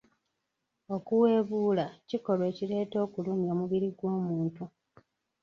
[0.95, 4.63] Okuwebuula kikolwa ekireeta okulumya omubiri gw'omuntu.